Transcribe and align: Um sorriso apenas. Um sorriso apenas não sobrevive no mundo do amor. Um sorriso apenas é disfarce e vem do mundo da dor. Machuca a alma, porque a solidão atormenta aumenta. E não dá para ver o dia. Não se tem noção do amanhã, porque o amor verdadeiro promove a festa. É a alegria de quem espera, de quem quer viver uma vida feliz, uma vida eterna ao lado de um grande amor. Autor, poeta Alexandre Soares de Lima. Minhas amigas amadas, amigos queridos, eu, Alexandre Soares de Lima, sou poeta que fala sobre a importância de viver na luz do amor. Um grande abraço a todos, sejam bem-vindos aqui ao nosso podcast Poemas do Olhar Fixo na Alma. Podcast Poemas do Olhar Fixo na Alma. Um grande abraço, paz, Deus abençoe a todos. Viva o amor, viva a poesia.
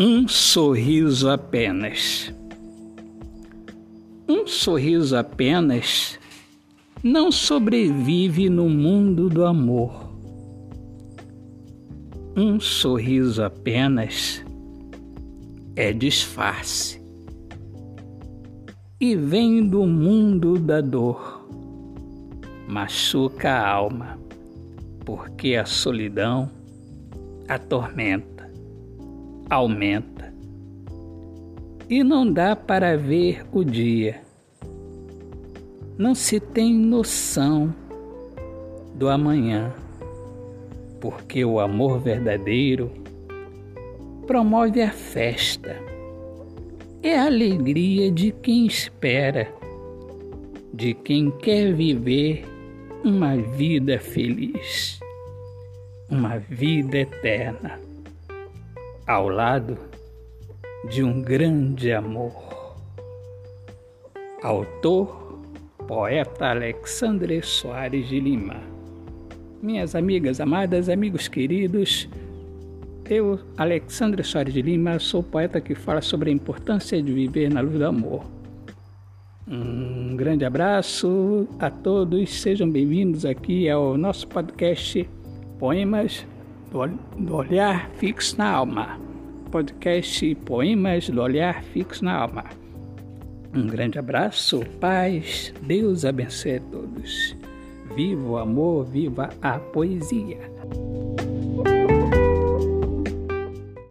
Um 0.00 0.28
sorriso 0.28 1.28
apenas. 1.28 2.32
Um 4.28 4.46
sorriso 4.46 5.16
apenas 5.16 6.16
não 7.02 7.32
sobrevive 7.32 8.48
no 8.48 8.68
mundo 8.68 9.28
do 9.28 9.44
amor. 9.44 10.08
Um 12.36 12.60
sorriso 12.60 13.42
apenas 13.42 14.40
é 15.74 15.92
disfarce 15.92 17.02
e 19.00 19.16
vem 19.16 19.66
do 19.66 19.84
mundo 19.84 20.60
da 20.60 20.80
dor. 20.80 21.44
Machuca 22.68 23.50
a 23.50 23.68
alma, 23.68 24.16
porque 25.04 25.56
a 25.56 25.66
solidão 25.66 26.48
atormenta 27.48 28.47
aumenta. 29.48 30.32
E 31.88 32.04
não 32.04 32.30
dá 32.30 32.54
para 32.54 32.96
ver 32.96 33.44
o 33.50 33.64
dia. 33.64 34.20
Não 35.96 36.14
se 36.14 36.38
tem 36.38 36.74
noção 36.74 37.74
do 38.94 39.08
amanhã, 39.08 39.72
porque 41.00 41.44
o 41.44 41.58
amor 41.58 41.98
verdadeiro 41.98 42.90
promove 44.26 44.82
a 44.82 44.90
festa. 44.90 45.76
É 47.02 47.18
a 47.18 47.26
alegria 47.26 48.10
de 48.10 48.32
quem 48.32 48.66
espera, 48.66 49.48
de 50.74 50.92
quem 50.92 51.30
quer 51.30 51.72
viver 51.72 52.44
uma 53.02 53.36
vida 53.36 53.98
feliz, 53.98 55.00
uma 56.10 56.38
vida 56.38 56.98
eterna 56.98 57.87
ao 59.08 59.30
lado 59.30 59.78
de 60.90 61.02
um 61.02 61.22
grande 61.22 61.90
amor. 61.94 62.76
Autor, 64.42 65.40
poeta 65.86 66.50
Alexandre 66.50 67.42
Soares 67.42 68.06
de 68.06 68.20
Lima. 68.20 68.56
Minhas 69.62 69.94
amigas 69.94 70.42
amadas, 70.42 70.90
amigos 70.90 71.26
queridos, 71.26 72.06
eu, 73.08 73.40
Alexandre 73.56 74.22
Soares 74.22 74.52
de 74.52 74.60
Lima, 74.60 74.98
sou 74.98 75.22
poeta 75.22 75.58
que 75.58 75.74
fala 75.74 76.02
sobre 76.02 76.28
a 76.28 76.32
importância 76.34 77.02
de 77.02 77.10
viver 77.10 77.50
na 77.50 77.62
luz 77.62 77.78
do 77.78 77.86
amor. 77.86 78.26
Um 79.48 80.14
grande 80.16 80.44
abraço 80.44 81.48
a 81.58 81.70
todos, 81.70 82.42
sejam 82.42 82.68
bem-vindos 82.68 83.24
aqui 83.24 83.70
ao 83.70 83.96
nosso 83.96 84.28
podcast 84.28 85.08
Poemas 85.58 86.26
do 86.70 87.34
Olhar 87.34 87.88
Fixo 87.96 88.36
na 88.36 88.50
Alma. 88.50 88.98
Podcast 89.50 90.34
Poemas 90.44 91.08
do 91.08 91.22
Olhar 91.22 91.62
Fixo 91.62 92.04
na 92.04 92.14
Alma. 92.14 92.44
Um 93.54 93.66
grande 93.66 93.98
abraço, 93.98 94.60
paz, 94.78 95.54
Deus 95.62 96.04
abençoe 96.04 96.56
a 96.56 96.60
todos. 96.60 97.34
Viva 97.96 98.22
o 98.22 98.36
amor, 98.36 98.84
viva 98.84 99.30
a 99.40 99.58
poesia. 99.58 100.38